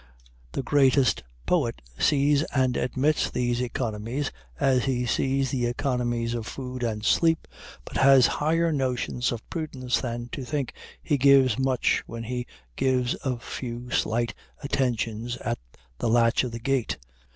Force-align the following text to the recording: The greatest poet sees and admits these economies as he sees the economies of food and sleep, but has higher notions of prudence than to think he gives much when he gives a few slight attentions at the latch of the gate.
The 0.53 0.63
greatest 0.63 1.21
poet 1.45 1.79
sees 1.99 2.41
and 2.55 2.75
admits 2.75 3.29
these 3.29 3.61
economies 3.61 4.31
as 4.59 4.85
he 4.85 5.05
sees 5.05 5.51
the 5.51 5.67
economies 5.67 6.33
of 6.33 6.47
food 6.47 6.81
and 6.81 7.05
sleep, 7.05 7.47
but 7.85 7.97
has 7.97 8.25
higher 8.41 8.71
notions 8.73 9.31
of 9.31 9.47
prudence 9.51 10.01
than 10.01 10.27
to 10.29 10.43
think 10.43 10.73
he 11.03 11.19
gives 11.19 11.59
much 11.59 12.01
when 12.07 12.23
he 12.23 12.47
gives 12.75 13.13
a 13.23 13.37
few 13.37 13.91
slight 13.91 14.33
attentions 14.63 15.37
at 15.37 15.59
the 15.99 16.09
latch 16.09 16.43
of 16.43 16.51
the 16.53 16.59
gate. 16.59 16.97